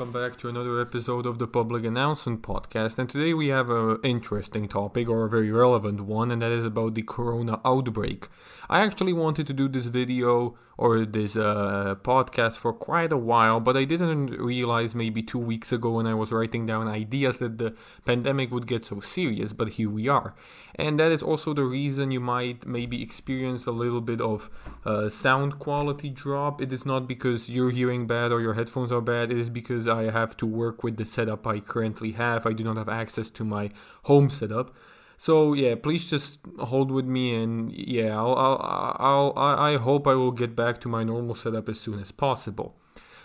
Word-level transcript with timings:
welcome 0.00 0.18
back 0.18 0.38
to 0.38 0.48
another 0.48 0.80
episode 0.80 1.26
of 1.26 1.38
the 1.38 1.46
Public 1.46 1.84
Announcement 1.84 2.40
Podcast. 2.40 2.98
And 2.98 3.06
today 3.06 3.34
we 3.34 3.48
have 3.48 3.68
an 3.68 3.98
interesting 4.02 4.66
topic, 4.66 5.10
or 5.10 5.26
a 5.26 5.28
very 5.28 5.52
relevant 5.52 6.00
one, 6.00 6.30
and 6.30 6.40
that 6.40 6.50
is 6.50 6.64
about 6.64 6.94
the 6.94 7.02
corona 7.02 7.60
outbreak. 7.66 8.28
I 8.70 8.80
actually 8.80 9.12
wanted 9.12 9.46
to 9.48 9.52
do 9.52 9.68
this 9.68 9.84
video 9.84 10.56
or 10.78 11.04
this 11.04 11.36
uh, 11.36 11.96
podcast 12.02 12.56
for 12.56 12.72
quite 12.72 13.12
a 13.12 13.16
while, 13.18 13.60
but 13.60 13.76
I 13.76 13.84
didn't 13.84 14.28
realize 14.28 14.94
maybe 14.94 15.22
two 15.22 15.38
weeks 15.38 15.72
ago 15.72 15.90
when 15.90 16.06
I 16.06 16.14
was 16.14 16.32
writing 16.32 16.64
down 16.64 16.88
ideas 16.88 17.36
that 17.40 17.58
the 17.58 17.74
pandemic 18.06 18.50
would 18.50 18.66
get 18.66 18.86
so 18.86 19.00
serious, 19.00 19.52
but 19.52 19.68
here 19.70 19.90
we 19.90 20.08
are. 20.08 20.34
And 20.76 20.98
that 20.98 21.12
is 21.12 21.22
also 21.22 21.52
the 21.52 21.64
reason 21.64 22.10
you 22.10 22.20
might 22.20 22.66
maybe 22.66 23.02
experience 23.02 23.66
a 23.66 23.72
little 23.72 24.00
bit 24.00 24.22
of 24.22 24.48
uh, 24.86 25.10
sound 25.10 25.58
quality 25.58 26.08
drop. 26.08 26.62
It 26.62 26.72
is 26.72 26.86
not 26.86 27.06
because 27.06 27.50
you're 27.50 27.70
hearing 27.70 28.06
bad 28.06 28.32
or 28.32 28.40
your 28.40 28.54
headphones 28.54 28.90
are 28.90 29.02
bad, 29.02 29.30
it 29.30 29.36
is 29.36 29.50
because 29.50 29.86
I 29.90 30.10
have 30.10 30.36
to 30.38 30.46
work 30.46 30.82
with 30.82 30.96
the 30.96 31.04
setup 31.04 31.46
I 31.46 31.60
currently 31.60 32.12
have. 32.12 32.46
I 32.46 32.52
do 32.52 32.64
not 32.64 32.76
have 32.76 32.88
access 32.88 33.30
to 33.30 33.44
my 33.44 33.70
home 34.04 34.30
setup. 34.30 34.74
So 35.16 35.52
yeah, 35.52 35.74
please 35.74 36.08
just 36.08 36.38
hold 36.58 36.90
with 36.90 37.04
me, 37.04 37.34
and 37.34 37.70
yeah, 37.72 38.16
I'll, 38.16 38.34
I'll, 38.34 39.34
I'll, 39.36 39.58
I 39.58 39.76
hope 39.76 40.06
I 40.06 40.14
will 40.14 40.32
get 40.32 40.56
back 40.56 40.80
to 40.80 40.88
my 40.88 41.04
normal 41.04 41.34
setup 41.34 41.68
as 41.68 41.78
soon 41.78 42.00
as 42.00 42.10
possible. 42.10 42.76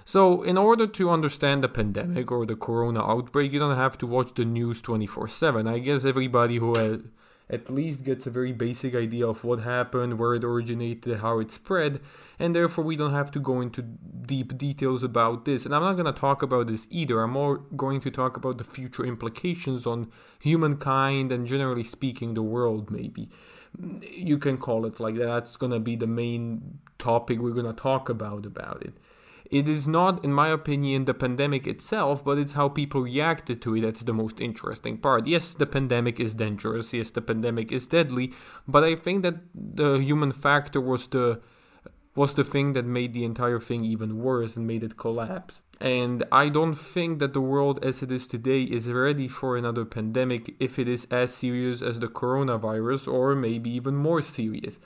So, 0.08 0.44
in 0.44 0.56
order 0.56 0.86
to 0.86 1.10
understand 1.10 1.64
the 1.64 1.68
pandemic 1.70 2.32
or 2.32 2.46
the 2.46 2.56
corona 2.56 3.02
outbreak, 3.02 3.52
you 3.52 3.60
don't 3.60 3.76
have 3.76 3.98
to 4.00 4.06
watch 4.06 4.34
the 4.36 4.46
news 4.46 4.82
24 4.82 5.30
7. 5.30 5.68
I 5.68 5.80
guess 5.80 6.06
everybody 6.06 6.58
who 6.58 6.76
has 6.78 7.00
at 7.50 7.70
least 7.70 8.04
gets 8.04 8.26
a 8.26 8.32
very 8.32 8.52
basic 8.52 8.96
idea 8.96 9.28
of 9.28 9.44
what 9.44 9.60
happened, 9.60 10.18
where 10.18 10.34
it 10.34 10.44
originated, 10.44 11.20
how 11.20 11.40
it 11.40 11.52
spread, 11.52 12.02
and 12.40 12.56
therefore 12.56 12.84
we 12.84 12.96
don't 12.96 13.14
have 13.14 13.32
to 13.32 13.40
go 13.40 13.62
into 13.62 13.82
deep 13.82 14.58
details 14.58 15.04
about 15.04 15.46
this. 15.46 15.66
And 15.66 15.76
I'm 15.76 15.84
not 15.84 15.94
going 15.94 16.12
to 16.12 16.20
talk 16.20 16.42
about 16.42 16.68
this 16.68 16.88
either. 16.90 17.22
I'm 17.22 17.32
more 17.32 17.58
going 17.76 18.02
to 18.02 18.12
talk 18.12 18.36
about 18.36 18.58
the 18.58 18.64
future 18.64 19.06
implications 19.06 19.86
on 19.86 20.12
humankind 20.40 21.32
and 21.32 21.46
generally 21.46 21.84
speaking, 21.84 22.34
the 22.34 22.42
world, 22.42 22.90
maybe. 22.90 23.30
You 24.02 24.38
can 24.38 24.58
call 24.58 24.86
it 24.86 25.00
like 25.00 25.16
that. 25.16 25.26
That's 25.26 25.56
going 25.58 25.72
to 25.74 25.80
be 25.80 25.96
the 25.96 26.08
main 26.08 26.80
topic 26.98 27.40
we're 27.40 27.52
going 27.52 27.66
to 27.66 27.74
talk 27.74 28.10
about 28.10 28.46
about 28.46 28.82
it. 28.84 28.94
It 29.52 29.68
is 29.68 29.88
not, 29.88 30.24
in 30.24 30.34
my 30.34 30.50
opinion, 30.50 31.06
the 31.06 31.14
pandemic 31.14 31.68
itself, 31.68 32.24
but 32.24 32.38
it's 32.38 32.54
how 32.54 32.70
people 32.70 33.02
reacted 33.02 33.62
to 33.62 33.76
it 33.76 33.82
that's 33.82 34.02
the 34.02 34.14
most 34.14 34.42
interesting 34.42 34.98
part. 34.98 35.28
Yes, 35.28 35.54
the 35.54 35.68
pandemic 35.68 36.20
is 36.20 36.34
dangerous. 36.34 36.94
Yes, 36.94 37.12
the 37.12 37.22
pandemic 37.22 37.72
is 37.72 37.88
deadly, 37.88 38.34
but 38.68 38.84
I 38.84 38.96
think 38.96 39.22
that 39.24 39.36
the 39.54 39.98
human 39.98 40.32
factor 40.32 40.82
was 40.82 41.08
the 41.08 41.42
was 42.16 42.34
the 42.34 42.44
thing 42.46 42.72
that 42.74 42.86
made 42.86 43.14
the 43.14 43.26
entire 43.26 43.60
thing 43.60 43.84
even 43.84 44.18
worse 44.18 44.56
and 44.56 44.66
made 44.66 44.84
it 44.84 44.96
collapse. 44.96 45.62
And 45.82 46.24
I 46.32 46.48
don't 46.48 46.74
think 46.74 47.20
that 47.20 47.34
the 47.34 47.42
world 47.42 47.84
as 47.84 48.02
it 48.02 48.10
is 48.10 48.26
today 48.26 48.62
is 48.62 48.88
ready 48.88 49.28
for 49.28 49.58
another 49.58 49.84
pandemic 49.84 50.56
if 50.58 50.80
it 50.80 50.88
is 50.88 51.06
as 51.12 51.34
serious 51.34 51.82
as 51.82 52.00
the 52.00 52.08
coronavirus 52.08 53.12
or 53.12 53.36
maybe 53.36 53.70
even 53.70 53.98
more 53.98 54.22
serious 54.22 54.80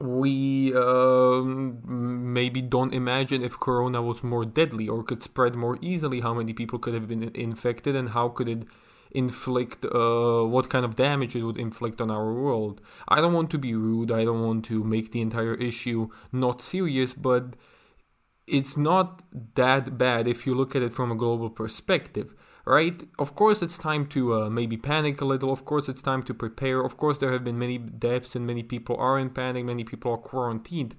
we 0.00 0.74
um, 0.74 2.32
maybe 2.32 2.60
don't 2.60 2.92
imagine 2.92 3.42
if 3.42 3.58
corona 3.60 4.02
was 4.02 4.24
more 4.24 4.44
deadly 4.44 4.88
or 4.88 5.04
could 5.04 5.22
spread 5.22 5.54
more 5.54 5.78
easily 5.80 6.20
how 6.20 6.34
many 6.34 6.52
people 6.52 6.78
could 6.78 6.94
have 6.94 7.06
been 7.06 7.22
infected 7.34 7.94
and 7.94 8.10
how 8.10 8.28
could 8.28 8.48
it 8.48 8.64
inflict 9.12 9.84
uh, 9.84 10.42
what 10.44 10.68
kind 10.68 10.84
of 10.84 10.96
damage 10.96 11.36
it 11.36 11.42
would 11.42 11.56
inflict 11.56 12.00
on 12.00 12.10
our 12.10 12.32
world. 12.32 12.80
I 13.08 13.20
don't 13.20 13.32
want 13.32 13.50
to 13.52 13.58
be 13.58 13.74
rude. 13.74 14.10
I 14.10 14.24
don't 14.24 14.42
want 14.42 14.64
to 14.66 14.82
make 14.82 15.12
the 15.12 15.20
entire 15.20 15.54
issue 15.54 16.10
not 16.32 16.60
serious 16.60 17.14
but 17.14 17.54
it's 18.46 18.76
not 18.76 19.22
that 19.54 19.96
bad 19.96 20.26
if 20.26 20.46
you 20.46 20.54
look 20.54 20.74
at 20.74 20.82
it 20.82 20.92
from 20.92 21.10
a 21.12 21.16
global 21.16 21.50
perspective 21.50 22.34
right? 22.66 23.00
Of 23.18 23.34
course, 23.36 23.62
it's 23.62 23.78
time 23.78 24.06
to 24.08 24.34
uh, 24.34 24.50
maybe 24.50 24.76
panic 24.76 25.20
a 25.20 25.24
little. 25.24 25.52
Of 25.52 25.64
course, 25.64 25.88
it's 25.88 26.02
time 26.02 26.22
to 26.24 26.34
prepare. 26.34 26.80
Of 26.82 26.96
course, 26.96 27.18
there 27.18 27.32
have 27.32 27.44
been 27.44 27.58
many 27.58 27.78
deaths 27.78 28.34
and 28.36 28.46
many 28.46 28.62
people 28.62 28.96
are 28.96 29.18
in 29.18 29.30
panic, 29.30 29.64
many 29.64 29.84
people 29.84 30.12
are 30.12 30.18
quarantined. 30.18 30.96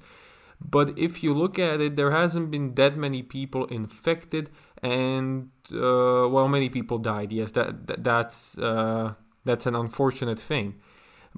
But 0.60 0.98
if 0.98 1.22
you 1.22 1.34
look 1.34 1.60
at 1.60 1.82
it, 1.82 1.96
there 1.96 2.12
hasn't 2.12 2.50
been 2.50 2.74
that 2.76 2.96
many 2.96 3.22
people 3.22 3.66
infected, 3.66 4.50
and 4.82 5.52
uh, 5.72 6.28
well, 6.30 6.48
many 6.48 6.70
people 6.70 6.98
died. 6.98 7.32
Yes, 7.32 7.52
that, 7.52 7.86
that 7.86 8.04
that's 8.04 8.58
uh, 8.58 9.14
that's 9.46 9.68
an 9.68 9.76
unfortunate 9.76 10.40
thing. 10.40 10.76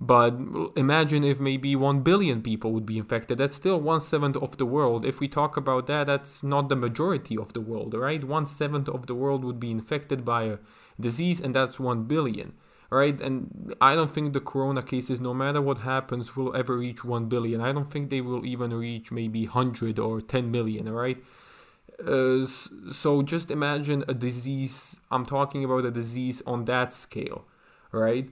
But 0.01 0.37
imagine 0.77 1.25
if 1.25 1.41
maybe 1.41 1.75
1 1.75 2.01
billion 2.03 2.41
people 2.41 2.71
would 2.71 2.85
be 2.85 2.97
infected. 2.97 3.37
That's 3.37 3.55
still 3.55 3.81
one 3.81 3.99
seventh 3.99 4.37
of 4.37 4.55
the 4.57 4.65
world. 4.65 5.05
If 5.05 5.19
we 5.19 5.27
talk 5.27 5.57
about 5.57 5.87
that, 5.87 6.07
that's 6.07 6.41
not 6.41 6.69
the 6.69 6.77
majority 6.77 7.37
of 7.37 7.51
the 7.51 7.59
world, 7.59 7.93
right? 7.93 8.23
One 8.23 8.45
seventh 8.45 8.88
of 8.88 9.07
the 9.07 9.15
world 9.15 9.43
would 9.43 9.59
be 9.59 9.71
infected 9.71 10.23
by 10.23 10.43
a 10.43 10.57
disease, 10.97 11.41
and 11.41 11.53
that's 11.53 11.81
1 11.81 12.03
billion, 12.03 12.53
right? 12.89 13.19
And 13.19 13.75
I 13.81 13.93
don't 13.93 14.09
think 14.09 14.31
the 14.31 14.39
corona 14.39 14.81
cases, 14.81 15.19
no 15.19 15.33
matter 15.33 15.61
what 15.61 15.79
happens, 15.79 16.33
will 16.33 16.55
ever 16.55 16.77
reach 16.77 17.03
1 17.03 17.25
billion. 17.25 17.59
I 17.59 17.73
don't 17.73 17.91
think 17.91 18.09
they 18.09 18.21
will 18.21 18.45
even 18.45 18.73
reach 18.73 19.11
maybe 19.11 19.47
100 19.47 19.99
or 19.99 20.21
10 20.21 20.49
million, 20.49 20.88
right? 20.88 21.21
Uh, 21.99 22.45
so 22.45 23.21
just 23.21 23.51
imagine 23.51 24.05
a 24.07 24.13
disease. 24.13 25.01
I'm 25.11 25.25
talking 25.25 25.65
about 25.65 25.83
a 25.83 25.91
disease 25.91 26.41
on 26.47 26.63
that 26.65 26.93
scale, 26.93 27.43
right? 27.91 28.29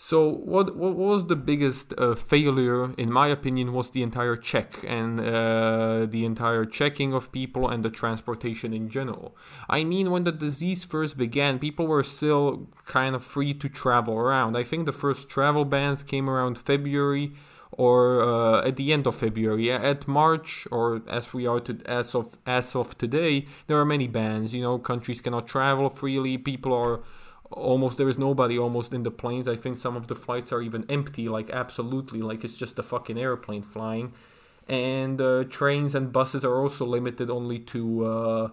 So 0.00 0.28
what 0.28 0.76
what 0.76 0.94
was 0.94 1.26
the 1.26 1.34
biggest 1.34 1.92
uh, 1.98 2.14
failure, 2.14 2.94
in 2.94 3.10
my 3.10 3.26
opinion, 3.26 3.72
was 3.72 3.90
the 3.90 4.04
entire 4.04 4.36
check 4.36 4.84
and 4.86 5.18
uh, 5.18 6.06
the 6.06 6.24
entire 6.24 6.64
checking 6.64 7.12
of 7.12 7.32
people 7.32 7.68
and 7.68 7.84
the 7.84 7.90
transportation 7.90 8.72
in 8.72 8.90
general. 8.90 9.36
I 9.68 9.82
mean, 9.82 10.12
when 10.12 10.22
the 10.22 10.30
disease 10.30 10.84
first 10.84 11.18
began, 11.18 11.58
people 11.58 11.88
were 11.88 12.04
still 12.04 12.68
kind 12.86 13.16
of 13.16 13.24
free 13.24 13.52
to 13.54 13.68
travel 13.68 14.14
around. 14.14 14.56
I 14.56 14.62
think 14.62 14.86
the 14.86 14.92
first 14.92 15.28
travel 15.28 15.64
bans 15.64 16.04
came 16.04 16.30
around 16.30 16.58
February 16.58 17.32
or 17.72 18.22
uh, 18.22 18.68
at 18.68 18.76
the 18.76 18.92
end 18.92 19.04
of 19.08 19.16
February. 19.16 19.72
At 19.72 20.06
March, 20.06 20.68
or 20.70 21.02
as 21.08 21.34
we 21.34 21.44
are 21.48 21.58
to 21.58 21.76
as 21.86 22.14
of 22.14 22.38
as 22.46 22.76
of 22.76 22.96
today, 22.98 23.46
there 23.66 23.78
are 23.80 23.84
many 23.84 24.06
bans. 24.06 24.54
You 24.54 24.62
know, 24.62 24.78
countries 24.78 25.20
cannot 25.20 25.48
travel 25.48 25.88
freely. 25.88 26.38
People 26.38 26.72
are 26.72 27.00
almost 27.50 27.98
there 27.98 28.08
is 28.08 28.18
nobody 28.18 28.58
almost 28.58 28.92
in 28.92 29.02
the 29.02 29.10
planes. 29.10 29.48
I 29.48 29.56
think 29.56 29.76
some 29.76 29.96
of 29.96 30.06
the 30.06 30.14
flights 30.14 30.52
are 30.52 30.62
even 30.62 30.84
empty, 30.88 31.28
like 31.28 31.50
absolutely, 31.50 32.20
like 32.20 32.44
it's 32.44 32.56
just 32.56 32.78
a 32.78 32.82
fucking 32.82 33.18
airplane 33.18 33.62
flying. 33.62 34.12
And 34.68 35.20
uh, 35.20 35.44
trains 35.44 35.94
and 35.94 36.12
buses 36.12 36.44
are 36.44 36.60
also 36.60 36.84
limited 36.84 37.30
only 37.30 37.58
to 37.60 38.04
uh, 38.04 38.48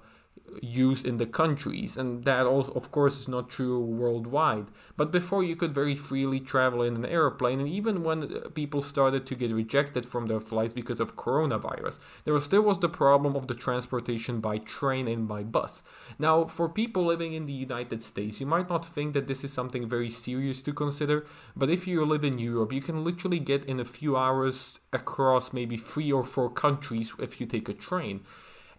use 0.62 1.04
in 1.04 1.18
the 1.18 1.26
countries, 1.26 1.98
and 1.98 2.24
that 2.26 2.46
also, 2.46 2.72
of 2.74 2.92
course, 2.92 3.20
is 3.20 3.28
not 3.28 3.50
true 3.50 3.80
worldwide. 3.80 4.68
But 4.98 5.12
before, 5.12 5.44
you 5.44 5.56
could 5.56 5.74
very 5.74 5.96
freely 5.96 6.40
travel 6.40 6.82
in 6.82 6.96
an 6.96 7.06
airplane, 7.06 7.60
and 7.60 7.70
even 7.70 8.04
when 8.04 8.24
uh, 8.24 8.50
people 8.50 8.82
started 8.82 9.26
to 9.28 9.36
get 9.36 9.52
rejected 9.52 10.06
from 10.06 10.28
their 10.28 10.40
flights 10.40 10.74
because 10.74 11.00
of 11.00 11.16
coronavirus, 11.16 11.98
there 12.24 12.34
was, 12.34 12.46
still 12.46 12.62
was 12.62 12.80
the 12.80 12.90
problem 12.90 13.36
of 13.36 13.48
the 13.48 13.56
transportation 13.56 14.40
by 14.40 14.58
train 14.58 15.08
and 15.08 15.28
by 15.28 15.44
bus. 15.44 15.82
Now, 16.20 16.46
for 16.46 16.70
people 16.70 17.06
living 17.06 17.34
in 17.34 17.46
the 17.46 17.54
United 17.54 18.04
States, 18.04 18.40
you 18.40 18.46
might 18.46 18.70
not 18.70 18.86
think 18.86 19.14
that 19.14 19.28
this 19.28 19.44
is 19.44 19.52
something 19.52 19.88
very 19.88 20.10
serious 20.10 20.62
to 20.64 20.74
consider, 20.74 21.26
but 21.56 21.70
if 21.70 21.88
you 21.88 22.06
live 22.06 22.24
in 22.24 22.40
Europe, 22.40 22.72
you 22.72 22.82
can 22.82 23.04
literally 23.04 23.40
get 23.40 23.66
in 23.66 23.80
a 23.80 23.86
few 23.86 24.16
hours 24.16 24.80
across 24.94 25.54
maybe 25.54 25.78
three 25.78 26.12
or 26.12 26.24
four 26.24 26.50
countries 26.50 27.14
if 27.20 27.40
you 27.40 27.48
take 27.48 27.70
a 27.70 27.74
train. 27.74 28.22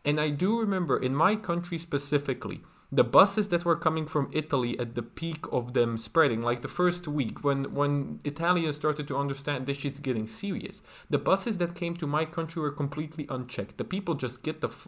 And 0.06 0.20
I 0.20 0.30
do 0.30 0.60
remember 0.60 0.96
in 0.96 1.16
my 1.16 1.34
country 1.34 1.78
specifically, 1.78 2.62
the 2.92 3.02
buses 3.02 3.48
that 3.48 3.64
were 3.64 3.74
coming 3.74 4.06
from 4.06 4.30
Italy 4.32 4.78
at 4.78 4.94
the 4.94 5.02
peak 5.02 5.44
of 5.50 5.74
them 5.74 5.98
spreading, 5.98 6.42
like 6.42 6.62
the 6.62 6.68
first 6.68 7.08
week 7.08 7.42
when 7.42 7.74
when 7.74 8.20
Italians 8.22 8.76
started 8.76 9.08
to 9.08 9.16
understand 9.16 9.66
this 9.66 9.78
shit's 9.78 9.98
getting 9.98 10.28
serious, 10.28 10.82
the 11.10 11.18
buses 11.18 11.58
that 11.58 11.74
came 11.74 11.96
to 11.96 12.06
my 12.06 12.24
country 12.24 12.62
were 12.62 12.70
completely 12.70 13.26
unchecked. 13.28 13.76
The 13.76 13.84
people 13.84 14.14
just 14.14 14.44
get 14.44 14.60
the 14.60 14.68
f- 14.68 14.86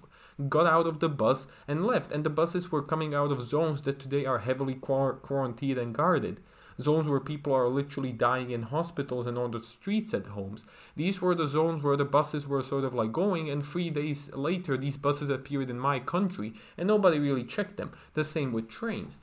got 0.49 0.67
out 0.67 0.87
of 0.87 1.01
the 1.01 1.09
bus 1.09 1.49
and 1.67 1.85
left, 1.85 2.13
and 2.13 2.23
the 2.23 2.31
buses 2.31 2.71
were 2.71 2.83
coming 2.83 3.13
out 3.13 3.33
of 3.33 3.45
zones 3.45 3.83
that 3.83 3.99
today 3.99 4.25
are 4.25 4.39
heavily 4.39 4.75
quar- 4.75 5.15
quarantined 5.15 5.79
and 5.79 5.93
guarded 5.93 6.41
zones 6.81 7.09
where 7.09 7.21
people 7.21 7.53
are 7.53 7.69
literally 7.69 8.13
dying 8.13 8.51
in 8.51 8.63
hospitals 8.63 9.27
and 9.27 9.37
on 9.37 9.51
the 9.51 9.63
streets 9.63 10.15
at 10.15 10.27
homes. 10.27 10.65
These 10.97 11.21
were 11.21 11.35
the 11.35 11.47
zones 11.47 11.83
where 11.83 11.97
the 11.97 12.05
buses 12.05 12.47
were 12.47 12.63
sort 12.63 12.85
of 12.85 12.95
like 12.95 13.13
going, 13.13 13.51
and 13.51 13.65
three 13.65 13.91
days 13.91 14.31
later, 14.35 14.77
these 14.77 14.97
buses 14.97 15.29
appeared 15.29 15.71
in 15.71 15.79
my 15.79 15.99
country, 15.99 16.55
and 16.77 16.87
nobody 16.87 17.19
really 17.19 17.45
checked 17.45 17.77
them. 17.77 17.93
The 18.15 18.25
same 18.25 18.53
with 18.53 18.69
trains. 18.69 19.19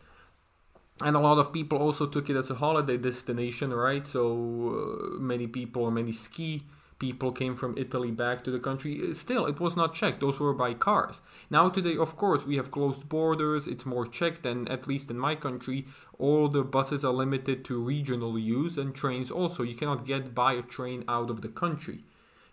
And 1.02 1.16
a 1.16 1.20
lot 1.20 1.38
of 1.38 1.52
people 1.52 1.78
also 1.78 2.06
took 2.06 2.30
it 2.30 2.38
as 2.38 2.50
a 2.50 2.56
holiday 2.56 2.98
destination, 2.98 3.74
right? 3.74 4.08
So 4.08 5.16
uh, 5.16 5.20
many 5.20 5.48
people, 5.48 5.92
many 5.92 6.14
ski 6.14 6.64
people 7.00 7.32
came 7.32 7.56
from 7.56 7.78
Italy 7.78 8.12
back 8.12 8.44
to 8.44 8.52
the 8.52 8.60
country. 8.60 9.02
Eh, 9.02 9.14
still, 9.14 9.46
it 9.46 9.60
was 9.60 9.76
not 9.76 9.94
checked. 9.94 10.22
Those 10.22 10.40
were 10.40 10.54
by 10.54 10.74
cars. 10.74 11.22
Now, 11.50 11.70
today, 11.70 11.98
of 11.98 12.16
course, 12.16 12.46
we 12.46 12.56
have 12.58 12.72
closed 12.72 13.10
borders. 13.10 13.68
It's 13.68 13.86
more 13.86 14.06
checked, 14.06 14.46
and 14.46 14.70
at 14.70 14.88
least 14.88 15.12
in 15.12 15.18
my 15.18 15.36
country, 15.36 15.88
all 16.18 16.48
the 16.48 16.64
buses 16.64 17.04
are 17.04 17.14
limited 17.14 17.66
to 17.66 17.82
regional 17.82 18.40
use 18.40 18.78
and 18.78 18.96
trains 18.96 19.30
also. 19.30 19.64
You 19.64 19.76
cannot 19.76 20.06
get 20.06 20.34
by 20.34 20.54
a 20.54 20.62
train 20.62 21.04
out 21.08 21.30
of 21.30 21.42
the 21.42 21.50
country. 21.50 22.04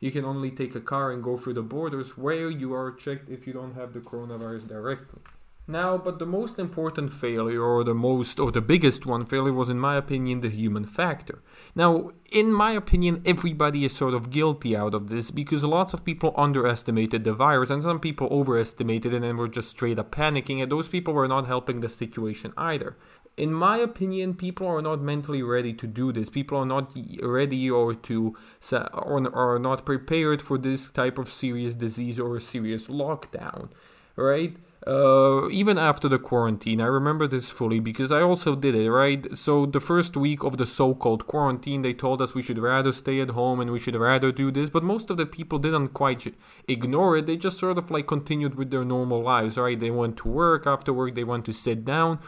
you 0.03 0.11
can 0.11 0.25
only 0.25 0.50
take 0.50 0.75
a 0.75 0.81
car 0.81 1.12
and 1.12 1.23
go 1.23 1.37
through 1.37 1.55
the 1.55 1.62
borders 1.62 2.19
where 2.19 2.50
you 2.50 2.75
are 2.75 2.91
checked 2.91 3.31
if 3.31 3.47
you 3.47 3.53
don't 3.53 3.75
have 3.77 3.93
the 3.93 4.00
coronavirus 4.00 4.67
directly. 4.67 5.21
Now, 5.69 5.97
but 5.97 6.19
the 6.19 6.26
most 6.26 6.59
important 6.59 7.12
failure, 7.12 7.62
or 7.62 7.85
the 7.85 7.94
most, 7.94 8.41
or 8.41 8.50
the 8.50 8.61
biggest 8.61 9.06
one 9.06 9.25
failure, 9.25 9.53
was 9.53 9.70
in 9.70 9.79
my 9.79 9.97
opinion 9.97 10.41
the 10.41 10.50
human 10.50 10.85
factor. 10.85 11.41
Now, 11.76 12.11
in 12.32 12.53
my 12.53 12.73
opinion, 12.73 13.23
everybody 13.25 13.85
is 13.85 13.94
sort 13.94 14.12
of 14.12 14.31
guilty 14.31 14.76
out 14.76 14.93
of 14.93 15.09
this 15.09 15.31
because 15.31 15.62
lots 15.62 15.94
of 15.94 16.05
people 16.05 16.35
underestimated 16.37 17.23
the 17.23 17.32
virus 17.32 17.70
and 17.70 17.81
some 17.81 18.00
people 18.00 18.26
overestimated 18.32 19.14
it 19.14 19.23
and 19.23 19.38
were 19.38 19.47
just 19.47 19.70
straight 19.70 20.00
up 20.00 20.11
panicking, 20.11 20.61
and 20.61 20.73
those 20.73 20.88
people 20.88 21.14
were 21.14 21.29
not 21.29 21.47
helping 21.47 21.79
the 21.81 21.88
situation 21.88 22.53
either. 22.56 22.97
In 23.37 23.53
my 23.53 23.79
opinion, 23.79 24.35
people 24.35 24.67
are 24.67 24.82
not 24.82 25.00
mentally 25.00 25.43
ready 25.43 25.73
to 25.75 25.87
do 25.87 26.12
this. 26.12 26.29
People 26.29 26.58
are 26.58 26.67
not 26.67 26.93
ready 27.23 27.70
or 27.70 27.94
to 27.94 28.37
or 28.73 29.35
are 29.35 29.58
not 29.58 29.87
prepared 29.87 30.43
for 30.43 30.58
this 30.58 30.88
type 30.88 31.17
of 31.19 31.32
serious 31.32 31.75
disease 31.75 32.19
or 32.19 32.37
a 32.37 32.41
serious 32.41 32.88
lockdown, 32.88 33.70
right? 34.17 34.56
Uh, 34.87 35.49
even 35.50 35.79
after 35.79 36.08
the 36.08 36.19
quarantine, 36.19 36.81
I 36.81 36.87
remember 36.87 37.29
this 37.29 37.50
fully 37.50 37.79
because 37.79 38.11
I 38.11 38.20
also 38.20 38.56
did 38.56 38.75
it, 38.75 38.90
right? 38.90 39.25
So, 39.37 39.64
the 39.64 39.79
first 39.79 40.17
week 40.17 40.43
of 40.43 40.56
the 40.56 40.67
so 40.67 40.94
called 40.94 41.29
quarantine, 41.29 41.82
they 41.82 41.93
told 41.93 42.20
us 42.20 42.34
we 42.34 42.43
should 42.43 42.58
rather 42.58 42.93
stay 42.93 43.20
at 43.20 43.31
home 43.31 43.61
and 43.61 43.70
we 43.70 43.79
should 43.79 43.94
rather 43.94 44.32
do 44.32 44.50
this, 44.50 44.70
but 44.70 44.82
most 44.82 45.08
of 45.08 45.17
the 45.17 45.26
people 45.26 45.61
didn't 45.61 45.88
quite 45.88 46.34
ignore 46.67 47.17
it. 47.17 47.26
They 47.26 47.37
just 47.37 47.61
sort 47.61 47.79
of 47.79 47.93
like 47.93 48.08
continued 48.08 48.56
with 48.56 48.70
their 48.70 48.84
normal 48.84 49.23
lives, 49.23 49.56
right? 49.56 49.79
They 49.79 49.90
went 49.90 50.17
to 50.19 50.29
work, 50.29 50.67
after 50.67 50.93
work, 50.93 51.14
they 51.14 51.25
went 51.25 51.44
to 51.44 51.52
sit 51.52 51.84
down. 51.84 52.19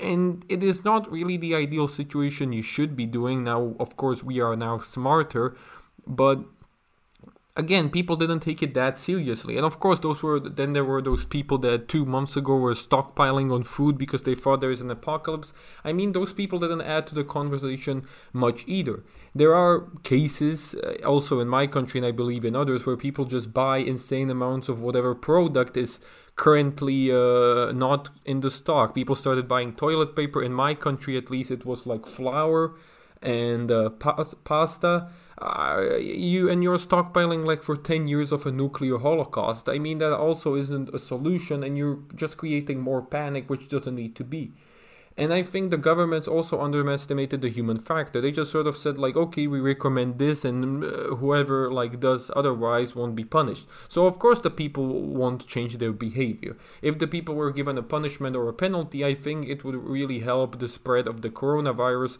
And 0.00 0.44
it 0.48 0.62
is 0.62 0.84
not 0.84 1.10
really 1.12 1.36
the 1.36 1.54
ideal 1.54 1.86
situation 1.86 2.52
you 2.52 2.62
should 2.62 2.96
be 2.96 3.06
doing. 3.06 3.44
Now, 3.44 3.76
of 3.78 3.96
course, 3.96 4.24
we 4.24 4.40
are 4.40 4.56
now 4.56 4.80
smarter, 4.80 5.54
but 6.06 6.40
again, 7.56 7.90
people 7.90 8.16
didn't 8.16 8.40
take 8.40 8.62
it 8.62 8.74
that 8.74 8.98
seriously. 8.98 9.56
And 9.56 9.66
of 9.66 9.80
course, 9.80 9.98
those 9.98 10.22
were 10.22 10.40
then 10.40 10.72
there 10.72 10.84
were 10.84 11.02
those 11.02 11.24
people 11.24 11.58
that 11.58 11.88
two 11.88 12.04
months 12.04 12.36
ago 12.36 12.56
were 12.56 12.74
stockpiling 12.74 13.52
on 13.52 13.62
food 13.62 13.98
because 13.98 14.22
they 14.22 14.34
thought 14.34 14.60
there 14.60 14.70
is 14.70 14.80
an 14.80 14.90
apocalypse. 14.90 15.52
I 15.84 15.92
mean, 15.92 16.12
those 16.12 16.32
people 16.32 16.58
didn't 16.58 16.82
add 16.82 17.06
to 17.08 17.14
the 17.14 17.24
conversation 17.24 18.06
much 18.32 18.64
either. 18.66 19.02
There 19.34 19.54
are 19.54 19.86
cases, 20.02 20.74
uh, 20.74 21.04
also 21.04 21.40
in 21.40 21.48
my 21.48 21.66
country 21.66 21.98
and 21.98 22.06
I 22.06 22.10
believe 22.12 22.44
in 22.44 22.56
others, 22.56 22.84
where 22.84 22.96
people 22.96 23.24
just 23.24 23.52
buy 23.52 23.78
insane 23.78 24.30
amounts 24.30 24.68
of 24.68 24.80
whatever 24.80 25.14
product 25.14 25.76
is 25.76 26.00
currently 26.36 27.12
uh, 27.12 27.70
not 27.72 28.08
in 28.24 28.40
the 28.40 28.50
stock. 28.50 28.94
People 28.94 29.14
started 29.14 29.46
buying 29.46 29.74
toilet 29.74 30.16
paper. 30.16 30.42
In 30.42 30.52
my 30.52 30.74
country, 30.74 31.16
at 31.16 31.30
least, 31.30 31.50
it 31.50 31.64
was 31.64 31.86
like 31.86 32.06
flour 32.06 32.74
and 33.22 33.70
uh, 33.70 33.90
pas- 33.90 34.34
pasta 34.44 35.10
uh, 35.40 35.96
you 35.98 36.50
and 36.50 36.62
you're 36.62 36.78
stockpiling 36.78 37.46
like 37.46 37.62
for 37.62 37.76
10 37.76 38.08
years 38.08 38.30
of 38.30 38.44
a 38.44 38.52
nuclear 38.52 38.98
holocaust. 38.98 39.68
I 39.68 39.78
mean 39.78 39.98
that 39.98 40.12
also 40.12 40.54
isn't 40.54 40.94
a 40.94 40.98
solution 40.98 41.62
and 41.62 41.78
you're 41.78 42.00
just 42.14 42.36
creating 42.36 42.80
more 42.80 43.02
panic 43.02 43.48
which 43.48 43.68
doesn't 43.68 43.94
need 43.94 44.14
to 44.16 44.24
be. 44.24 44.52
And 45.16 45.32
i 45.34 45.42
think 45.42 45.70
the 45.70 45.76
governments 45.76 46.28
also 46.28 46.60
underestimated 46.60 47.40
the 47.40 47.48
human 47.48 47.78
factor. 47.78 48.20
They 48.20 48.32
just 48.32 48.52
sort 48.52 48.66
of 48.66 48.76
said 48.76 48.98
like 48.98 49.16
okay 49.16 49.46
we 49.46 49.60
recommend 49.60 50.18
this 50.18 50.44
and 50.44 50.84
uh, 50.84 51.16
whoever 51.16 51.72
like 51.72 52.00
does 52.00 52.30
otherwise 52.36 52.94
won't 52.94 53.16
be 53.16 53.24
punished. 53.24 53.66
So 53.88 54.06
of 54.06 54.18
course 54.18 54.40
the 54.40 54.50
people 54.50 54.86
won't 55.02 55.46
change 55.46 55.78
their 55.78 55.92
behavior. 55.92 56.58
If 56.82 56.98
the 56.98 57.06
people 57.06 57.34
were 57.34 57.50
given 57.50 57.78
a 57.78 57.82
punishment 57.82 58.36
or 58.36 58.46
a 58.48 58.52
penalty 58.52 59.04
i 59.06 59.14
think 59.14 59.48
it 59.48 59.64
would 59.64 59.76
really 59.76 60.20
help 60.20 60.58
the 60.58 60.68
spread 60.68 61.08
of 61.08 61.22
the 61.22 61.30
coronavirus 61.30 62.18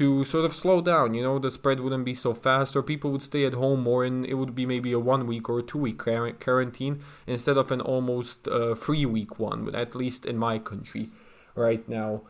to 0.00 0.24
sort 0.24 0.46
of 0.46 0.54
slow 0.54 0.80
down. 0.80 1.12
You 1.12 1.22
know, 1.22 1.38
the 1.38 1.50
spread 1.50 1.80
wouldn't 1.80 2.06
be 2.06 2.14
so 2.14 2.32
fast, 2.32 2.74
or 2.74 2.82
people 2.82 3.12
would 3.12 3.22
stay 3.22 3.44
at 3.44 3.52
home 3.52 3.82
more, 3.82 4.02
and 4.02 4.24
it 4.24 4.32
would 4.32 4.54
be 4.54 4.64
maybe 4.64 4.92
a 4.92 4.98
one 4.98 5.26
week 5.26 5.50
or 5.50 5.60
two 5.60 5.76
week 5.76 5.98
quarantine 5.98 7.02
instead 7.26 7.58
of 7.58 7.70
an 7.70 7.82
almost 7.82 8.48
uh, 8.48 8.74
three 8.74 9.04
week 9.04 9.38
one, 9.38 9.74
at 9.74 9.94
least 9.94 10.24
in 10.24 10.38
my 10.38 10.58
country 10.58 11.10
right 11.54 11.86
now. 11.86 12.22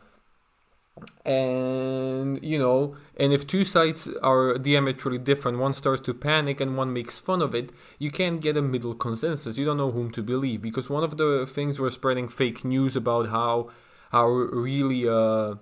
And 1.23 2.43
you 2.43 2.59
know, 2.59 2.97
and 3.15 3.31
if 3.31 3.47
two 3.47 3.63
sides 3.63 4.09
are 4.21 4.57
diametrically 4.57 5.19
different, 5.19 5.57
one 5.57 5.73
starts 5.73 6.01
to 6.01 6.13
panic 6.13 6.59
and 6.59 6.75
one 6.75 6.91
makes 6.91 7.19
fun 7.19 7.41
of 7.41 7.55
it, 7.55 7.69
you 7.99 8.11
can't 8.11 8.41
get 8.41 8.57
a 8.57 8.61
middle 8.61 8.95
consensus. 8.95 9.57
You 9.57 9.63
don't 9.63 9.77
know 9.77 9.91
whom 9.91 10.11
to 10.11 10.21
believe 10.21 10.61
because 10.61 10.89
one 10.89 11.05
of 11.05 11.15
the 11.15 11.47
things 11.47 11.79
we're 11.79 11.91
spreading 11.91 12.27
fake 12.27 12.65
news 12.65 12.97
about 12.97 13.29
how 13.29 13.69
how 14.11 14.27
really 14.27 15.07
uh 15.07 15.55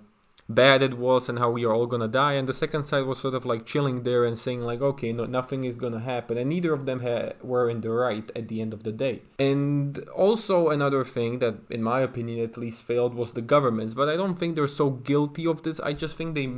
bad 0.54 0.82
it 0.82 0.98
was 0.98 1.28
and 1.28 1.38
how 1.38 1.48
we 1.48 1.64
are 1.64 1.72
all 1.72 1.86
gonna 1.86 2.08
die. 2.08 2.32
And 2.32 2.48
the 2.48 2.52
second 2.52 2.84
side 2.84 3.04
was 3.04 3.20
sort 3.20 3.34
of 3.34 3.46
like 3.46 3.64
chilling 3.64 4.02
there 4.02 4.24
and 4.24 4.36
saying 4.36 4.60
like 4.60 4.80
okay 4.80 5.12
no 5.12 5.24
nothing 5.24 5.64
is 5.64 5.76
gonna 5.76 6.00
happen. 6.00 6.36
And 6.36 6.50
neither 6.50 6.72
of 6.72 6.86
them 6.86 7.00
ha- 7.00 7.32
were 7.42 7.70
in 7.70 7.80
the 7.80 7.90
right 7.90 8.28
at 8.34 8.48
the 8.48 8.60
end 8.60 8.72
of 8.74 8.82
the 8.82 8.92
day. 8.92 9.22
And 9.38 9.98
also 10.08 10.68
another 10.68 11.04
thing 11.04 11.38
that 11.38 11.56
in 11.70 11.82
my 11.82 12.00
opinion 12.00 12.42
at 12.42 12.56
least 12.56 12.82
failed 12.82 13.14
was 13.14 13.32
the 13.32 13.42
governments. 13.42 13.94
But 13.94 14.08
i 14.08 14.16
don't 14.16 14.38
think 14.38 14.54
they're 14.54 14.80
so 14.82 14.90
guilty 14.90 15.46
of 15.46 15.62
this. 15.62 15.78
I 15.80 15.92
just 15.92 16.16
think 16.16 16.34
they 16.34 16.48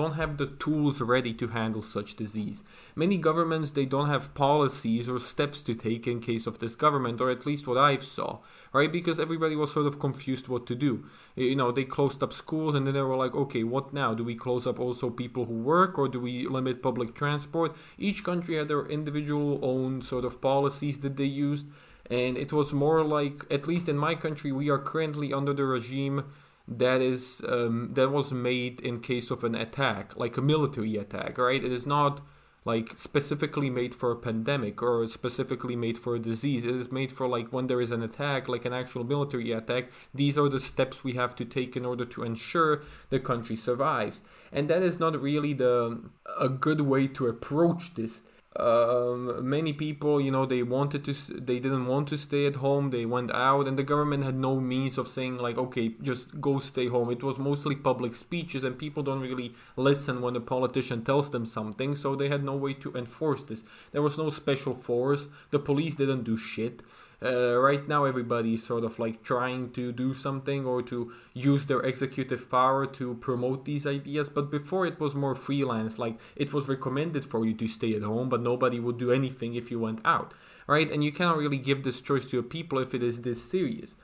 don't 0.00 0.14
have 0.14 0.38
the 0.38 0.46
tools 0.46 1.00
ready 1.00 1.34
to 1.34 1.48
handle 1.48 1.82
such 1.82 2.16
disease. 2.16 2.64
Many 2.94 3.18
governments 3.18 3.72
they 3.72 3.84
don't 3.84 4.08
have 4.08 4.34
policies 4.34 5.08
or 5.08 5.20
steps 5.20 5.60
to 5.62 5.74
take 5.74 6.06
in 6.06 6.20
case 6.20 6.46
of 6.46 6.58
this 6.58 6.74
government 6.74 7.20
or 7.20 7.30
at 7.30 7.44
least 7.44 7.66
what 7.66 7.76
I've 7.76 8.04
saw 8.04 8.38
right? 8.76 8.92
Because 8.92 9.18
everybody 9.18 9.56
was 9.56 9.72
sort 9.72 9.86
of 9.86 9.98
confused 9.98 10.48
what 10.48 10.66
to 10.66 10.74
do. 10.74 11.04
You 11.34 11.56
know 11.56 11.72
they 11.72 11.84
closed 11.84 12.22
up 12.22 12.32
schools 12.32 12.74
and 12.74 12.86
then 12.86 12.94
they 12.94 13.02
were 13.02 13.16
like 13.16 13.25
okay 13.34 13.64
what 13.64 13.92
now? 13.92 14.14
Do 14.14 14.24
we 14.24 14.34
close 14.34 14.66
up 14.66 14.78
also 14.78 15.10
people 15.10 15.46
who 15.46 15.54
work 15.54 15.98
or 15.98 16.08
do 16.08 16.20
we 16.20 16.46
limit 16.46 16.82
public 16.82 17.14
transport? 17.14 17.76
Each 17.98 18.22
country 18.22 18.56
had 18.56 18.68
their 18.68 18.86
individual 18.86 19.58
own 19.62 20.02
sort 20.02 20.24
of 20.24 20.40
policies 20.40 20.98
that 20.98 21.16
they 21.16 21.24
used 21.24 21.66
and 22.10 22.36
it 22.36 22.52
was 22.52 22.72
more 22.72 23.02
like 23.02 23.44
at 23.50 23.66
least 23.66 23.88
in 23.88 23.96
my 23.96 24.14
country 24.14 24.52
we 24.52 24.70
are 24.70 24.78
currently 24.78 25.32
under 25.32 25.52
the 25.52 25.64
regime 25.64 26.24
that 26.68 27.00
is 27.00 27.42
um, 27.48 27.90
that 27.94 28.10
was 28.10 28.32
made 28.32 28.80
in 28.80 29.00
case 29.00 29.30
of 29.30 29.44
an 29.44 29.54
attack 29.54 30.16
like 30.16 30.36
a 30.36 30.42
military 30.42 30.96
attack 30.96 31.38
right? 31.38 31.64
It 31.64 31.72
is 31.72 31.86
not 31.86 32.20
like 32.66 32.98
specifically 32.98 33.70
made 33.70 33.94
for 33.94 34.10
a 34.10 34.16
pandemic 34.16 34.82
or 34.82 35.06
specifically 35.06 35.76
made 35.76 35.96
for 35.96 36.16
a 36.16 36.18
disease. 36.18 36.64
It 36.64 36.74
is 36.74 36.90
made 36.90 37.12
for 37.12 37.28
like 37.28 37.52
when 37.52 37.68
there 37.68 37.80
is 37.80 37.92
an 37.92 38.02
attack, 38.02 38.48
like 38.48 38.64
an 38.64 38.72
actual 38.72 39.04
military 39.04 39.52
attack. 39.52 39.84
These 40.12 40.36
are 40.36 40.48
the 40.48 40.58
steps 40.58 41.04
we 41.04 41.12
have 41.12 41.36
to 41.36 41.44
take 41.44 41.76
in 41.76 41.86
order 41.86 42.04
to 42.04 42.24
ensure 42.24 42.82
the 43.08 43.20
country 43.20 43.54
survives. 43.54 44.20
And 44.50 44.68
that 44.68 44.82
is 44.82 44.98
not 44.98 45.20
really 45.20 45.54
the 45.54 46.10
a 46.38 46.48
good 46.48 46.80
way 46.80 47.06
to 47.06 47.28
approach 47.28 47.94
this 47.94 48.22
um, 48.60 49.48
many 49.48 49.72
people, 49.72 50.20
you 50.20 50.30
know, 50.30 50.46
they 50.46 50.62
wanted 50.62 51.04
to, 51.04 51.12
they 51.12 51.58
didn't 51.58 51.86
want 51.86 52.08
to 52.08 52.16
stay 52.16 52.46
at 52.46 52.56
home. 52.56 52.90
They 52.90 53.04
went 53.04 53.30
out, 53.32 53.66
and 53.66 53.78
the 53.78 53.82
government 53.82 54.24
had 54.24 54.36
no 54.36 54.60
means 54.60 54.98
of 54.98 55.08
saying 55.08 55.36
like, 55.36 55.58
okay, 55.58 55.94
just 56.02 56.40
go 56.40 56.58
stay 56.58 56.88
home. 56.88 57.10
It 57.10 57.22
was 57.22 57.38
mostly 57.38 57.76
public 57.76 58.14
speeches, 58.16 58.64
and 58.64 58.78
people 58.78 59.02
don't 59.02 59.20
really 59.20 59.54
listen 59.76 60.20
when 60.20 60.36
a 60.36 60.40
politician 60.40 61.04
tells 61.04 61.30
them 61.30 61.46
something. 61.46 61.96
So 61.96 62.14
they 62.14 62.28
had 62.28 62.44
no 62.44 62.56
way 62.56 62.74
to 62.74 62.94
enforce 62.94 63.42
this. 63.42 63.64
There 63.92 64.02
was 64.02 64.18
no 64.18 64.30
special 64.30 64.74
force. 64.74 65.28
The 65.50 65.58
police 65.58 65.94
didn't 65.94 66.24
do 66.24 66.36
shit 66.36 66.82
uh, 67.22 67.56
right 67.58 67.86
now 67.88 68.04
everybody's 68.04 68.66
sort 68.66 68.84
of 68.84 68.98
like 68.98 69.22
trying 69.22 69.70
to 69.72 69.92
do 69.92 70.12
something 70.12 70.66
or 70.66 70.82
to 70.82 71.12
use 71.34 71.66
their 71.66 71.80
executive 71.80 72.50
power 72.50 72.86
to 72.86 73.14
promote 73.14 73.64
these 73.64 73.86
ideas. 73.86 74.28
But 74.28 74.50
before 74.50 74.86
it 74.86 75.00
was 75.00 75.14
more 75.14 75.34
freelance. 75.34 75.98
Like 75.98 76.18
it 76.34 76.52
was 76.52 76.68
recommended 76.68 77.24
for 77.24 77.46
you 77.46 77.54
to 77.54 77.68
stay 77.68 77.94
at 77.94 78.02
home 78.02 78.28
but 78.28 78.42
nobody 78.42 78.78
would 78.80 78.98
do 78.98 79.10
anything 79.10 79.54
if 79.54 79.70
you 79.70 79.80
went 79.80 80.00
out 80.04 80.34
right? 80.66 80.90
And 80.90 81.04
you 81.04 81.12
cannot 81.12 81.38
really 81.38 81.58
give 81.58 81.84
this 81.84 82.00
choice 82.00 82.24
to 82.26 82.36
your 82.36 82.42
people 82.42 82.78
if 82.78 82.94
it 82.94 83.02
is 83.02 83.22
this 83.22 83.42
serious. 83.42 83.94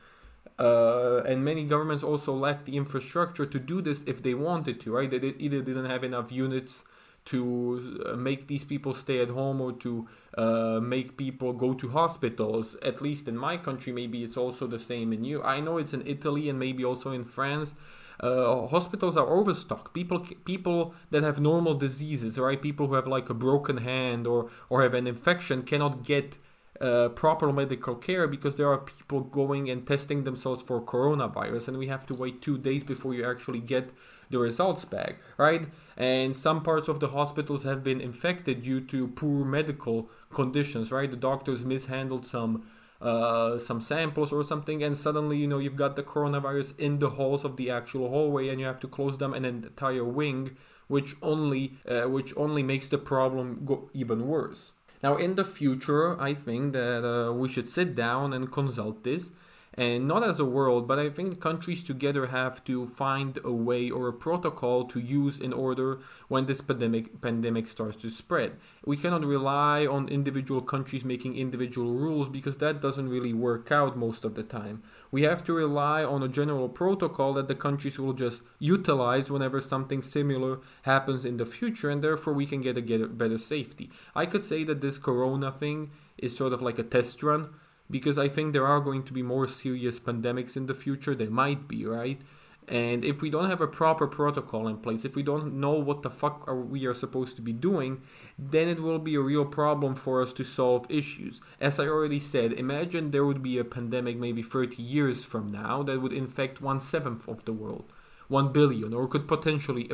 Uh, 0.58 1.22
and 1.24 1.44
many 1.44 1.64
governments 1.64 2.04
also 2.04 2.32
lack 2.32 2.64
the 2.64 2.76
infrastructure 2.76 3.46
to 3.46 3.58
do 3.58 3.80
this 3.80 4.04
if 4.06 4.22
they 4.22 4.34
wanted 4.34 4.80
to 4.80 4.92
right? 4.92 5.10
They 5.10 5.34
either 5.38 5.62
didn't 5.62 5.86
have 5.86 6.04
enough 6.04 6.30
units 6.30 6.84
to 7.24 8.02
uh, 8.06 8.16
make 8.16 8.48
these 8.48 8.64
people 8.64 8.94
stay 8.94 9.20
at 9.20 9.28
home 9.30 9.60
or 9.60 9.72
to 9.72 10.08
uh, 10.36 10.80
make 10.82 11.16
people 11.16 11.52
go 11.52 11.72
to 11.72 11.88
hospitals. 11.90 12.76
At 12.82 13.00
least 13.00 13.28
in 13.28 13.36
my 13.36 13.56
country, 13.56 13.92
maybe 13.92 14.24
it's 14.24 14.36
also 14.36 14.66
the 14.66 14.78
same 14.78 15.12
in 15.12 15.24
you. 15.24 15.42
I 15.42 15.60
know 15.60 15.78
it's 15.78 15.94
in 15.94 16.06
Italy 16.06 16.48
and 16.48 16.58
maybe 16.58 16.84
also 16.84 17.10
in 17.12 17.24
France. 17.24 17.74
Uh, 18.20 18.66
hospitals 18.68 19.16
are 19.16 19.26
overstocked. 19.26 19.94
People, 19.94 20.20
people 20.44 20.94
that 21.10 21.22
have 21.22 21.40
normal 21.40 21.74
diseases, 21.74 22.38
right? 22.38 22.60
People 22.60 22.88
who 22.88 22.94
have 22.94 23.06
like 23.06 23.30
a 23.30 23.34
broken 23.34 23.78
hand 23.78 24.26
or 24.26 24.50
or 24.68 24.82
have 24.82 24.94
an 24.94 25.06
infection 25.06 25.62
cannot 25.62 26.04
get 26.04 26.38
uh, 26.82 27.08
proper 27.10 27.52
medical 27.52 27.94
care 27.94 28.26
because 28.26 28.56
there 28.56 28.68
are 28.68 28.78
people 28.78 29.20
going 29.20 29.70
and 29.70 29.86
testing 29.86 30.24
themselves 30.24 30.60
for 30.60 30.82
coronavirus, 30.82 31.68
and 31.68 31.78
we 31.78 31.86
have 31.86 32.04
to 32.06 32.14
wait 32.14 32.42
two 32.42 32.58
days 32.58 32.82
before 32.82 33.14
you 33.14 33.24
actually 33.24 33.60
get 33.60 33.90
the 34.30 34.38
results 34.38 34.84
back, 34.84 35.16
right? 35.38 35.68
And 35.96 36.34
some 36.34 36.62
parts 36.62 36.88
of 36.88 36.98
the 36.98 37.08
hospitals 37.08 37.62
have 37.62 37.84
been 37.84 38.00
infected 38.00 38.62
due 38.62 38.80
to 38.80 39.08
poor 39.08 39.44
medical 39.44 40.10
conditions, 40.32 40.90
right? 40.90 41.10
The 41.10 41.16
doctors 41.16 41.64
mishandled 41.64 42.26
some 42.26 42.66
uh, 43.00 43.58
some 43.58 43.80
samples 43.80 44.32
or 44.32 44.44
something, 44.44 44.82
and 44.82 44.96
suddenly 44.96 45.36
you 45.36 45.46
know 45.46 45.58
you've 45.58 45.76
got 45.76 45.96
the 45.96 46.02
coronavirus 46.02 46.78
in 46.78 46.98
the 46.98 47.10
halls 47.10 47.44
of 47.44 47.56
the 47.56 47.70
actual 47.70 48.08
hallway, 48.08 48.48
and 48.48 48.60
you 48.60 48.66
have 48.66 48.80
to 48.80 48.88
close 48.88 49.18
them 49.18 49.34
an 49.34 49.44
entire 49.44 50.04
wing, 50.04 50.56
which 50.88 51.14
only 51.22 51.78
uh, 51.88 52.02
which 52.02 52.32
only 52.36 52.62
makes 52.62 52.88
the 52.88 52.98
problem 52.98 53.62
go 53.64 53.90
even 53.92 54.26
worse. 54.26 54.72
Now, 55.02 55.16
in 55.16 55.34
the 55.34 55.44
future, 55.44 56.20
I 56.20 56.34
think 56.34 56.74
that 56.74 57.04
uh, 57.04 57.32
we 57.32 57.48
should 57.48 57.68
sit 57.68 57.94
down 57.94 58.32
and 58.32 58.52
consult 58.52 59.02
this 59.02 59.32
and 59.74 60.06
not 60.06 60.22
as 60.22 60.38
a 60.38 60.44
world, 60.44 60.86
but 60.86 60.98
I 60.98 61.08
think 61.08 61.40
countries 61.40 61.82
together 61.82 62.26
have 62.26 62.62
to 62.64 62.84
find 62.84 63.38
a 63.42 63.52
way 63.52 63.90
or 63.90 64.08
a 64.08 64.12
protocol 64.12 64.84
to 64.84 65.00
use 65.00 65.40
in 65.40 65.52
order 65.52 66.00
when 66.28 66.46
this 66.46 66.60
pandemic 66.60 67.20
pandemic 67.22 67.68
starts 67.68 67.96
to 67.98 68.10
spread. 68.10 68.52
We 68.84 68.96
cannot 68.98 69.24
rely 69.24 69.86
on 69.86 70.08
individual 70.08 70.60
countries 70.60 71.04
making 71.04 71.36
individual 71.36 71.94
rules 71.94 72.28
because 72.28 72.58
that 72.58 72.82
doesn't 72.82 73.08
really 73.08 73.32
work 73.32 73.72
out 73.72 73.96
most 73.96 74.24
of 74.24 74.34
the 74.34 74.42
time. 74.42 74.82
We 75.10 75.22
have 75.22 75.42
to 75.44 75.52
rely 75.54 76.04
on 76.04 76.22
a 76.22 76.28
general 76.28 76.68
protocol 76.68 77.32
that 77.34 77.48
the 77.48 77.54
countries 77.54 77.98
will 77.98 78.12
just 78.12 78.42
utilize 78.58 79.30
whenever 79.30 79.60
something 79.60 80.02
similar 80.02 80.60
happens 80.82 81.24
in 81.24 81.38
the 81.38 81.46
future, 81.46 81.88
and 81.88 82.04
therefore 82.04 82.34
we 82.34 82.46
can 82.46 82.60
get 82.60 82.76
a, 82.76 82.82
get 82.82 83.16
better 83.16 83.38
safety. 83.38 83.90
I 84.14 84.26
could 84.26 84.44
say 84.44 84.64
that 84.64 84.80
this 84.80 84.98
corona 84.98 85.50
thing 85.50 85.90
is 86.18 86.36
sort 86.36 86.52
of 86.52 86.60
like 86.60 86.78
a 86.78 86.82
test 86.82 87.22
run 87.22 87.54
because 87.90 88.18
I 88.18 88.28
think 88.28 88.52
there 88.52 88.66
are 88.66 88.80
going 88.80 89.02
to 89.04 89.12
be 89.12 89.22
more 89.22 89.46
serious 89.48 89.98
pandemics 90.00 90.56
in 90.56 90.66
the 90.66 90.74
future. 90.74 91.14
There 91.14 91.30
might 91.30 91.68
be, 91.68 91.84
right? 91.84 92.20
And 92.68 93.04
if 93.04 93.20
we 93.20 93.28
don't 93.28 93.50
have 93.50 93.60
a 93.60 93.66
proper 93.66 94.06
protocol 94.06 94.68
in 94.68 94.76
place, 94.78 95.04
if 95.04 95.16
we 95.16 95.24
don't 95.24 95.54
know 95.54 95.72
what 95.72 96.02
the 96.02 96.10
fuck 96.10 96.44
are 96.46 96.60
we 96.60 96.86
are 96.86 96.94
supposed 96.94 97.34
to 97.36 97.42
be 97.42 97.52
doing, 97.52 98.02
then 98.38 98.68
it 98.68 98.80
will 98.80 99.00
be 99.00 99.16
a 99.16 99.20
real 99.20 99.44
problem 99.44 99.96
for 99.96 100.22
us 100.22 100.32
to 100.34 100.44
solve 100.44 100.86
issues. 100.88 101.40
As 101.60 101.80
I 101.80 101.86
already 101.86 102.20
said, 102.20 102.52
imagine 102.52 103.10
there 103.10 103.24
would 103.24 103.42
be 103.42 103.58
a 103.58 103.64
pandemic 103.64 104.16
maybe 104.16 104.42
30 104.42 104.80
years 104.80 105.24
from 105.24 105.50
now 105.50 105.82
that 105.82 106.00
would 106.00 106.12
infect 106.12 106.62
one 106.62 106.78
seventh 106.78 107.26
of 107.28 107.44
the 107.46 107.52
world, 107.52 107.92
one 108.28 108.52
billion, 108.52 108.94
or 108.94 109.08
could 109.08 109.26
potentially 109.26 109.90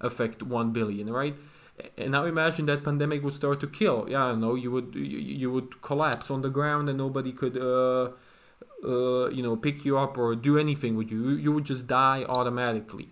affect 0.00 0.42
one 0.42 0.72
billion, 0.72 1.08
right? 1.10 1.38
And 1.98 2.12
now 2.12 2.24
imagine 2.24 2.66
that 2.66 2.84
pandemic 2.84 3.22
would 3.22 3.34
start 3.34 3.60
to 3.60 3.66
kill. 3.66 4.06
Yeah, 4.08 4.34
no, 4.34 4.54
you 4.54 4.70
would 4.70 4.94
you, 4.94 5.50
would 5.50 5.82
collapse 5.82 6.30
on 6.30 6.42
the 6.42 6.48
ground 6.48 6.88
and 6.88 6.96
nobody 6.96 7.32
could 7.32 7.56
uh, 7.56 8.12
uh, 8.84 9.28
you 9.28 9.42
know 9.42 9.56
pick 9.56 9.84
you 9.84 9.98
up 9.98 10.16
or 10.16 10.34
do 10.34 10.58
anything 10.58 10.96
with 10.96 11.10
you. 11.10 11.30
You 11.30 11.52
would 11.52 11.64
just 11.64 11.86
die 11.86 12.24
automatically. 12.28 13.10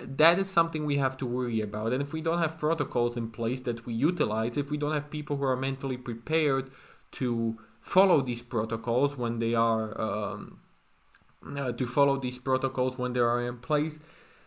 That 0.00 0.38
is 0.38 0.50
something 0.50 0.84
we 0.84 0.98
have 0.98 1.16
to 1.18 1.26
worry 1.26 1.60
about. 1.60 1.92
And 1.92 2.02
if 2.02 2.12
we 2.12 2.20
don't 2.20 2.38
have 2.38 2.58
protocols 2.58 3.16
in 3.16 3.30
place 3.30 3.60
that 3.62 3.86
we 3.86 3.94
utilize, 3.94 4.56
if 4.56 4.70
we 4.70 4.76
don't 4.76 4.92
have 4.92 5.10
people 5.10 5.38
who 5.38 5.44
are 5.44 5.56
mentally 5.56 5.96
prepared 5.96 6.70
to 7.12 7.58
follow 7.80 8.20
these 8.20 8.42
protocols 8.42 9.16
when 9.16 9.38
they 9.38 9.54
are 9.54 9.98
um, 10.00 10.60
uh, 11.56 11.72
to 11.72 11.86
follow 11.86 12.18
these 12.18 12.38
protocols 12.38 12.98
when 12.98 13.12
they 13.12 13.20
are 13.20 13.40
in 13.42 13.58
place, 13.58 14.00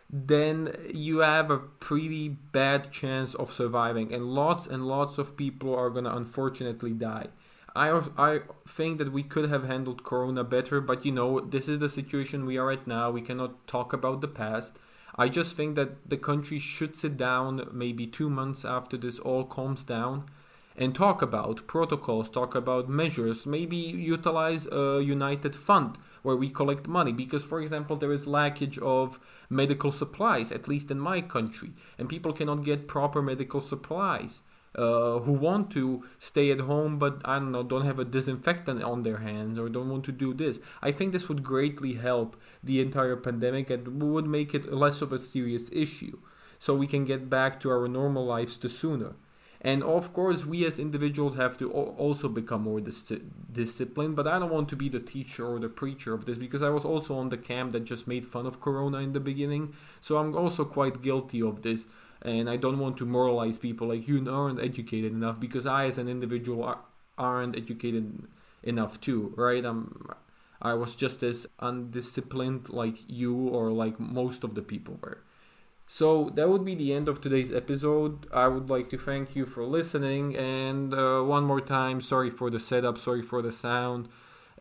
then 0.09 0.75
you 0.91 1.19
have 1.19 1.51
a 1.51 1.59
pretty 1.59 2.29
bad 2.29 2.91
chance 2.91 3.35
of 3.35 3.53
surviving, 3.53 4.13
and 4.13 4.33
lots 4.33 4.65
and 4.65 4.87
lots 4.87 5.17
of 5.17 5.37
people 5.37 5.75
are 5.75 5.89
gonna 5.91 6.15
unfortunately 6.15 6.91
die. 6.93 7.27
I 7.75 8.01
I 8.17 8.41
think 8.67 8.97
that 8.97 9.11
we 9.11 9.21
could 9.23 9.49
have 9.49 9.65
handled 9.65 10.03
Corona 10.03 10.43
better, 10.43 10.81
but 10.81 11.05
you 11.05 11.11
know 11.11 11.39
this 11.39 11.69
is 11.69 11.79
the 11.79 11.89
situation 11.89 12.45
we 12.45 12.57
are 12.57 12.71
at 12.71 12.87
now. 12.87 13.11
We 13.11 13.21
cannot 13.21 13.67
talk 13.67 13.93
about 13.93 14.21
the 14.21 14.27
past. 14.27 14.77
I 15.15 15.29
just 15.29 15.55
think 15.55 15.75
that 15.75 16.09
the 16.09 16.17
country 16.17 16.59
should 16.59 16.95
sit 16.95 17.15
down 17.17 17.69
maybe 17.71 18.07
two 18.07 18.29
months 18.29 18.65
after 18.65 18.97
this 18.97 19.19
all 19.19 19.43
calms 19.43 19.83
down 19.83 20.29
and 20.75 20.95
talk 20.95 21.21
about 21.21 21.67
protocols, 21.67 22.29
talk 22.29 22.55
about 22.55 22.89
measures, 22.89 23.45
maybe 23.45 23.75
utilize 23.75 24.65
a 24.71 25.01
united 25.03 25.55
fund 25.55 25.97
where 26.23 26.35
we 26.35 26.49
collect 26.49 26.87
money. 26.87 27.11
Because, 27.11 27.43
for 27.43 27.61
example, 27.61 27.95
there 27.95 28.11
is 28.11 28.25
lackage 28.25 28.77
of 28.79 29.19
medical 29.49 29.91
supplies, 29.91 30.51
at 30.51 30.67
least 30.67 30.91
in 30.91 30.99
my 30.99 31.21
country, 31.21 31.73
and 31.97 32.09
people 32.09 32.33
cannot 32.33 32.63
get 32.63 32.87
proper 32.87 33.21
medical 33.21 33.61
supplies. 33.61 34.41
Uh, 34.75 35.17
who 35.21 35.31
want 35.31 35.71
to 35.71 36.05
stay 36.19 36.51
at 36.51 36.59
home 36.59 36.99
but 36.99 37.19
I 37.25 37.39
don't 37.39 37.51
know 37.51 37.63
don't 37.63 37.87
have 37.87 37.97
a 37.97 38.05
disinfectant 38.05 38.83
on 38.83 39.01
their 39.01 39.17
hands 39.17 39.57
or 39.57 39.67
don't 39.67 39.89
want 39.89 40.03
to 40.05 40.11
do 40.11 40.31
this. 40.31 40.59
I 40.79 40.91
think 40.91 41.11
this 41.11 41.27
would 41.27 41.41
greatly 41.41 41.93
help 41.93 42.39
the 42.63 42.79
entire 42.79 43.15
pandemic 43.15 43.71
and 43.71 43.99
would 43.99 44.27
make 44.27 44.53
it 44.53 44.71
less 44.71 45.01
of 45.01 45.11
a 45.11 45.17
serious 45.17 45.71
issue, 45.73 46.19
so 46.59 46.75
we 46.75 46.85
can 46.85 47.03
get 47.03 47.31
back 47.31 47.59
to 47.61 47.71
our 47.71 47.87
normal 47.87 48.25
lives 48.27 48.59
the 48.59 48.69
sooner. 48.69 49.15
And 49.61 49.83
of 49.83 50.13
course, 50.13 50.45
we 50.45 50.65
as 50.65 50.79
individuals 50.79 51.35
have 51.35 51.57
to 51.57 51.69
also 51.71 52.29
become 52.29 52.61
more 52.61 52.79
dis- 52.79 53.11
disciplined. 53.51 54.15
But 54.15 54.27
I 54.27 54.39
don't 54.39 54.51
want 54.51 54.69
to 54.69 54.75
be 54.75 54.87
the 54.87 55.01
teacher 55.01 55.45
or 55.45 55.59
the 55.59 55.67
preacher 55.67 56.13
of 56.13 56.25
this 56.25 56.37
because 56.37 56.61
I 56.61 56.69
was 56.69 56.85
also 56.85 57.17
on 57.17 57.29
the 57.29 57.37
camp 57.37 57.73
that 57.73 57.81
just 57.81 58.07
made 58.07 58.25
fun 58.25 58.45
of 58.45 58.61
Corona 58.61 58.99
in 58.99 59.11
the 59.11 59.19
beginning. 59.19 59.73
So 59.99 60.17
I'm 60.17 60.35
also 60.35 60.63
quite 60.63 61.01
guilty 61.01 61.41
of 61.41 61.61
this. 61.61 61.87
And 62.21 62.49
I 62.49 62.55
don't 62.55 62.79
want 62.79 62.97
to 62.97 63.05
moralize 63.05 63.57
people 63.57 63.87
like 63.87 64.07
you 64.07 64.29
aren't 64.29 64.61
educated 64.61 65.11
enough 65.11 65.39
because 65.39 65.65
I, 65.65 65.85
as 65.85 65.97
an 65.97 66.07
individual, 66.07 66.77
aren't 67.17 67.57
educated 67.57 68.27
enough 68.63 68.99
too, 69.01 69.33
right? 69.35 69.63
I'm. 69.63 70.09
I 70.61 70.73
was 70.73 70.93
just 70.93 71.23
as 71.23 71.47
undisciplined 71.59 72.67
like 72.69 72.97
you 73.07 73.33
or 73.47 73.71
like 73.71 73.97
most 73.97 74.43
of 74.43 74.55
the 74.55 74.61
people 74.61 74.99
were. 75.01 75.19
So 75.91 76.29
that 76.35 76.47
would 76.47 76.63
be 76.63 76.75
the 76.75 76.93
end 76.93 77.07
of 77.07 77.19
today's 77.19 77.51
episode. 77.51 78.27
I 78.31 78.47
would 78.47 78.69
like 78.69 78.91
to 78.91 78.97
thank 78.97 79.35
you 79.35 79.47
for 79.47 79.63
listening, 79.65 80.37
and 80.37 80.93
uh, 80.93 81.21
one 81.23 81.45
more 81.45 81.59
time, 81.59 81.99
sorry 81.99 82.29
for 82.29 82.51
the 82.51 82.59
setup, 82.59 82.99
sorry 82.99 83.23
for 83.23 83.41
the 83.41 83.51
sound. 83.51 84.07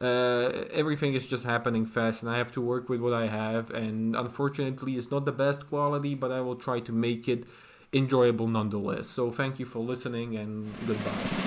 Uh, 0.01 0.65
everything 0.73 1.13
is 1.13 1.27
just 1.27 1.45
happening 1.45 1.85
fast, 1.85 2.23
and 2.23 2.33
I 2.33 2.39
have 2.39 2.51
to 2.53 2.63
work 2.63 2.89
with 2.89 3.01
what 3.03 3.13
I 3.13 3.27
have. 3.27 3.71
And 3.71 4.17
unfortunately, 4.17 4.97
it's 4.97 5.11
not 5.11 5.27
the 5.27 5.33
best 5.33 5.69
quality, 5.69 6.15
but 6.15 6.33
I 6.33 6.41
will 6.41 6.57
try 6.57 6.81
to 6.81 6.93
make 6.93 7.29
it 7.29 7.45
enjoyable 7.93 8.49
nonetheless. 8.49 9.07
So 9.07 9.31
thank 9.31 9.59
you 9.59 9.67
for 9.67 9.81
listening, 9.81 10.35
and 10.35 10.73
goodbye. 10.87 11.38